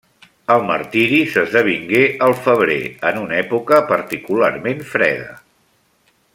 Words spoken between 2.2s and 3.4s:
al febrer, en una